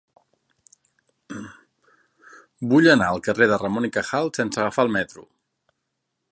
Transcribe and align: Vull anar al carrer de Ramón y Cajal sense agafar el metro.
Vull 2.71 2.91
anar 2.93 3.11
al 3.11 3.23
carrer 3.29 3.51
de 3.53 3.61
Ramón 3.67 3.89
y 3.91 3.95
Cajal 3.99 4.33
sense 4.39 4.65
agafar 4.65 4.87
el 4.89 4.95
metro. 4.99 5.31